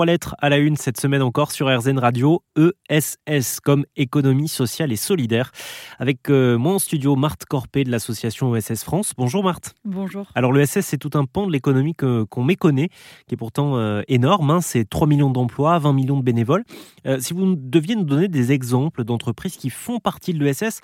trois 0.00 0.06
lettres 0.06 0.34
à 0.38 0.48
la 0.48 0.56
une 0.56 0.78
cette 0.78 0.98
semaine 0.98 1.20
encore 1.20 1.52
sur 1.52 1.68
RZN 1.68 1.98
Radio, 1.98 2.42
ESS 2.56 3.60
comme 3.60 3.84
économie 3.96 4.48
sociale 4.48 4.92
et 4.92 4.96
solidaire. 4.96 5.52
Avec 5.98 6.30
euh, 6.30 6.56
moi 6.56 6.72
en 6.72 6.78
studio, 6.78 7.16
Marthe 7.16 7.44
Corpé 7.44 7.84
de 7.84 7.90
l'association 7.90 8.56
ESS 8.56 8.82
France. 8.82 9.12
Bonjour 9.18 9.44
Marthe. 9.44 9.74
Bonjour. 9.84 10.26
Alors 10.34 10.54
l'ESS, 10.54 10.80
c'est 10.80 10.96
tout 10.96 11.10
un 11.12 11.26
pan 11.26 11.46
de 11.46 11.52
l'économie 11.52 11.92
qu'on 11.94 12.42
méconnaît, 12.42 12.88
qui 13.26 13.34
est 13.34 13.36
pourtant 13.36 13.76
euh, 13.76 14.00
énorme. 14.08 14.50
Hein. 14.50 14.62
c'est 14.62 14.88
3 14.88 15.06
millions 15.06 15.28
d'emplois, 15.28 15.78
20 15.78 15.92
millions 15.92 16.16
de 16.16 16.24
bénévoles. 16.24 16.64
Euh, 17.06 17.18
si 17.20 17.34
vous 17.34 17.54
deviez 17.54 17.94
nous 17.94 18.04
donner 18.04 18.28
des 18.28 18.52
exemples 18.52 19.04
d'entreprises 19.04 19.58
qui 19.58 19.68
font 19.68 19.98
partie 19.98 20.32
de 20.32 20.42
l'ESS 20.42 20.80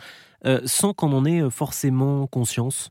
sans 0.66 0.92
qu'on 0.92 1.12
en 1.14 1.24
ait 1.24 1.50
forcément 1.50 2.26
conscience 2.26 2.90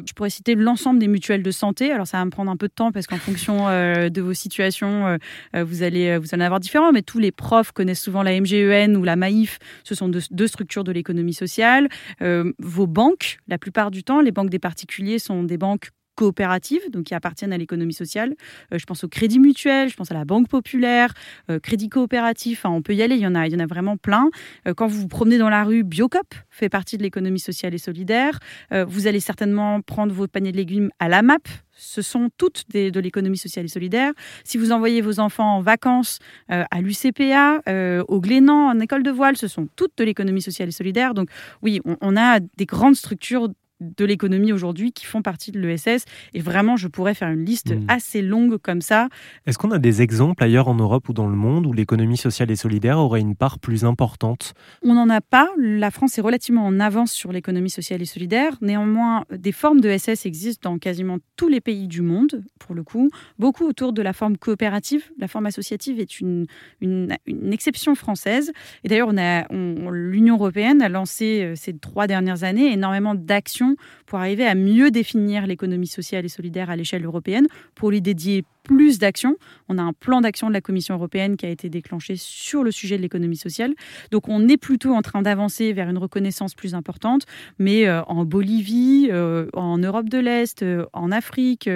euh, 0.00 0.02
je 0.06 0.12
pourrais 0.12 0.30
citer 0.30 0.54
l'ensemble 0.54 0.98
des 0.98 1.08
mutuelles 1.08 1.42
de 1.42 1.50
santé. 1.50 1.92
Alors 1.92 2.06
ça 2.06 2.18
va 2.18 2.24
me 2.24 2.30
prendre 2.30 2.50
un 2.50 2.56
peu 2.56 2.68
de 2.68 2.72
temps 2.72 2.92
parce 2.92 3.06
qu'en 3.06 3.18
fonction 3.18 3.68
euh, 3.68 4.08
de 4.08 4.20
vos 4.20 4.34
situations, 4.34 5.18
euh, 5.54 5.64
vous 5.64 5.82
allez 5.82 6.18
vous 6.18 6.34
en 6.34 6.40
avoir 6.40 6.60
différents. 6.60 6.92
Mais 6.92 7.02
tous 7.02 7.18
les 7.18 7.32
profs 7.32 7.72
connaissent 7.72 8.02
souvent 8.02 8.22
la 8.22 8.38
MGEN 8.40 8.96
ou 8.96 9.04
la 9.04 9.16
Maïf. 9.16 9.58
Ce 9.84 9.94
sont 9.94 10.08
deux 10.08 10.46
structures 10.46 10.84
de 10.84 10.92
l'économie 10.92 11.34
sociale. 11.34 11.88
vos 12.20 12.86
banques, 12.86 13.38
la 13.48 13.58
plupart 13.58 13.90
du 13.90 14.02
temps, 14.04 14.20
les 14.20 14.32
banques 14.32 14.50
des 14.50 14.58
particuliers 14.58 15.18
sont 15.18 15.42
des 15.42 15.58
banques 15.58 15.90
coopératives, 16.14 16.90
donc 16.90 17.04
qui 17.04 17.14
appartiennent 17.14 17.52
à 17.52 17.58
l'économie 17.58 17.94
sociale. 17.94 18.34
Euh, 18.72 18.78
je 18.78 18.84
pense 18.84 19.04
au 19.04 19.08
Crédit 19.08 19.38
Mutuel, 19.38 19.88
je 19.88 19.96
pense 19.96 20.10
à 20.10 20.14
la 20.14 20.24
Banque 20.24 20.48
Populaire, 20.48 21.14
euh, 21.50 21.58
Crédit 21.58 21.88
Coopératif, 21.88 22.64
on 22.64 22.82
peut 22.82 22.94
y 22.94 23.02
aller, 23.02 23.16
il 23.16 23.22
y 23.22 23.26
en 23.26 23.34
a, 23.34 23.46
il 23.46 23.52
y 23.52 23.56
en 23.56 23.60
a 23.60 23.66
vraiment 23.66 23.96
plein. 23.96 24.28
Euh, 24.66 24.74
quand 24.74 24.86
vous 24.86 25.00
vous 25.00 25.08
promenez 25.08 25.38
dans 25.38 25.48
la 25.48 25.64
rue, 25.64 25.82
Biocop 25.82 26.34
fait 26.50 26.68
partie 26.68 26.98
de 26.98 27.02
l'économie 27.02 27.40
sociale 27.40 27.74
et 27.74 27.78
solidaire. 27.78 28.38
vous 28.70 29.06
allez 29.06 29.20
certainement 29.20 29.80
prendre 29.80 30.12
vos 30.12 30.26
paniers 30.26 30.52
de 30.52 30.56
légumes 30.56 30.90
à 30.98 31.08
la 31.08 31.22
MAP, 31.22 31.48
ce 31.72 32.02
sont 32.02 32.28
toutes 32.36 32.64
des, 32.68 32.90
de 32.90 33.00
l'économie 33.00 33.38
sociale 33.38 33.64
et 33.64 33.68
solidaire. 33.68 34.12
Si 34.44 34.58
vous 34.58 34.72
envoyez 34.72 35.00
vos 35.00 35.20
enfants 35.20 35.56
en 35.56 35.60
vacances 35.60 36.18
à 36.48 36.80
l'UCPA, 36.80 37.62
au 38.08 38.20
Glénan, 38.20 38.68
en 38.68 38.78
école 38.80 39.02
de 39.02 39.10
voile, 39.10 39.36
ce 39.36 39.48
sont 39.48 39.68
toutes 39.76 39.96
de 39.96 40.04
l'économie 40.04 40.42
sociale 40.42 40.68
et 40.68 40.72
solidaire. 40.72 41.14
Donc 41.14 41.30
oui, 41.62 41.80
on 42.00 42.16
a 42.16 42.40
des 42.40 42.66
grandes 42.66 42.96
structures 42.96 43.48
de 43.80 44.04
l'économie 44.04 44.52
aujourd'hui 44.52 44.92
qui 44.92 45.06
font 45.06 45.22
partie 45.22 45.52
de 45.52 45.60
l'ESS. 45.60 46.04
Et 46.34 46.40
vraiment, 46.40 46.76
je 46.76 46.88
pourrais 46.88 47.14
faire 47.14 47.28
une 47.28 47.44
liste 47.44 47.74
hmm. 47.74 47.84
assez 47.88 48.22
longue 48.22 48.58
comme 48.58 48.80
ça. 48.80 49.08
Est-ce 49.46 49.58
qu'on 49.58 49.70
a 49.70 49.78
des 49.78 50.02
exemples 50.02 50.42
ailleurs 50.44 50.68
en 50.68 50.74
Europe 50.74 51.08
ou 51.08 51.12
dans 51.12 51.28
le 51.28 51.36
monde 51.36 51.66
où 51.66 51.72
l'économie 51.72 52.16
sociale 52.16 52.50
et 52.50 52.56
solidaire 52.56 52.98
aurait 52.98 53.20
une 53.20 53.34
part 53.34 53.58
plus 53.58 53.84
importante? 53.84 54.54
On 54.82 54.94
n'en 54.94 55.08
a 55.08 55.20
pas. 55.20 55.48
La 55.58 55.90
France 55.90 56.18
est 56.18 56.20
relativement 56.20 56.66
en 56.66 56.78
avance 56.80 57.12
sur 57.12 57.32
l'économie 57.32 57.70
sociale 57.70 58.02
et 58.02 58.06
solidaire. 58.06 58.56
Néanmoins, 58.60 59.24
des 59.30 59.52
formes 59.52 59.80
de 59.80 59.96
SS 59.96 60.26
existent 60.26 60.70
dans 60.70 60.78
quasiment 60.78 61.18
tous 61.36 61.48
les 61.48 61.60
pays 61.60 61.88
du 61.88 62.02
monde, 62.02 62.44
pour 62.58 62.74
le 62.74 62.82
coup. 62.82 63.10
Beaucoup 63.38 63.64
autour 63.64 63.92
de 63.92 64.02
la 64.02 64.12
forme 64.12 64.36
coopérative. 64.36 65.04
La 65.18 65.28
forme 65.28 65.46
associative 65.46 66.00
est 66.00 66.20
une, 66.20 66.46
une, 66.80 67.16
exception 67.52 67.94
française. 67.94 68.52
Et 68.84 68.88
d'ailleurs, 68.88 69.12
l'Union 69.12 70.36
européenne 70.36 70.82
a 70.82 70.88
lancé 70.88 71.42
euh, 71.42 71.54
ces 71.56 71.76
trois 71.76 72.06
dernières 72.06 72.44
années 72.44 72.72
énormément 72.72 73.14
d'actions 73.14 73.69
pour 74.06 74.18
arriver 74.18 74.46
à 74.46 74.54
mieux 74.54 74.90
définir 74.90 75.46
l'économie 75.46 75.86
sociale 75.86 76.24
et 76.24 76.28
solidaire 76.28 76.70
à 76.70 76.76
l'échelle 76.76 77.04
européenne, 77.04 77.46
pour 77.74 77.90
lui 77.90 78.00
dédier 78.00 78.44
plus 78.62 78.98
d'actions. 78.98 79.36
On 79.68 79.78
a 79.78 79.82
un 79.82 79.92
plan 79.92 80.20
d'action 80.20 80.48
de 80.48 80.52
la 80.52 80.60
Commission 80.60 80.94
européenne 80.94 81.36
qui 81.36 81.46
a 81.46 81.48
été 81.48 81.68
déclenché 81.68 82.16
sur 82.16 82.62
le 82.64 82.70
sujet 82.70 82.96
de 82.96 83.02
l'économie 83.02 83.36
sociale. 83.36 83.74
Donc 84.10 84.28
on 84.28 84.48
est 84.48 84.56
plutôt 84.56 84.94
en 84.94 85.02
train 85.02 85.22
d'avancer 85.22 85.72
vers 85.72 85.88
une 85.88 85.98
reconnaissance 85.98 86.54
plus 86.54 86.74
importante, 86.74 87.24
mais 87.58 87.86
euh, 87.86 88.02
en 88.04 88.24
Bolivie, 88.24 89.08
euh, 89.10 89.46
en 89.54 89.78
Europe 89.78 90.08
de 90.08 90.18
l'Est, 90.18 90.62
euh, 90.62 90.86
en 90.92 91.10
Afrique, 91.10 91.68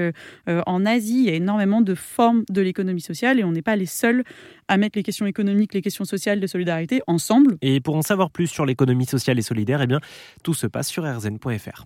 en 0.46 0.86
Asie, 0.86 1.24
il 1.24 1.24
y 1.24 1.30
a 1.30 1.34
énormément 1.34 1.80
de 1.80 1.94
formes 1.94 2.44
de 2.48 2.60
l'économie 2.60 3.00
sociale 3.00 3.38
et 3.38 3.44
on 3.44 3.52
n'est 3.52 3.62
pas 3.62 3.76
les 3.76 3.86
seuls 3.86 4.24
à 4.68 4.76
mettre 4.76 4.98
les 4.98 5.02
questions 5.02 5.26
économiques, 5.26 5.74
les 5.74 5.82
questions 5.82 6.04
sociales 6.04 6.40
de 6.40 6.46
solidarité 6.46 7.02
ensemble. 7.06 7.56
Et 7.62 7.80
pour 7.80 7.96
en 7.96 8.02
savoir 8.02 8.30
plus 8.30 8.46
sur 8.46 8.66
l'économie 8.66 9.06
sociale 9.06 9.38
et 9.38 9.42
solidaire, 9.42 9.82
eh 9.82 9.86
bien, 9.86 10.00
tout 10.42 10.54
se 10.54 10.66
passe 10.66 10.88
sur 10.88 11.04
rzn.fr. 11.04 11.84